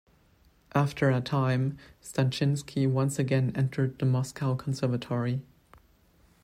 [0.73, 5.43] After a time, Stanchinsky once again entered the Moscow Conservatory.